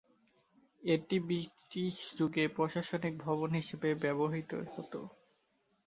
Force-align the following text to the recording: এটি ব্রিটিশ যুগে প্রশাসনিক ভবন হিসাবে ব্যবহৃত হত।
এটি 0.83 1.15
ব্রিটিশ 1.21 1.95
যুগে 2.17 2.43
প্রশাসনিক 2.55 3.13
ভবন 3.25 3.49
হিসাবে 3.59 3.89
ব্যবহৃত 4.03 4.51
হত। 4.67 4.93